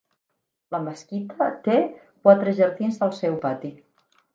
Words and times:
La 0.75 0.79
mesquita 0.85 1.51
té 1.69 1.77
quatre 2.25 2.59
jardins 2.65 3.03
al 3.09 3.19
seu 3.23 3.41
pati. 3.49 3.77